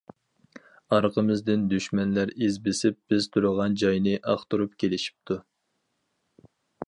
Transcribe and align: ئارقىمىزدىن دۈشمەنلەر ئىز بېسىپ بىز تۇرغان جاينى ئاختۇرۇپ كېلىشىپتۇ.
ئارقىمىزدىن 0.95 1.65
دۈشمەنلەر 1.73 2.31
ئىز 2.47 2.57
بېسىپ 2.67 2.97
بىز 3.13 3.27
تۇرغان 3.35 3.77
جاينى 3.83 4.15
ئاختۇرۇپ 4.31 4.75
كېلىشىپتۇ. 4.85 5.41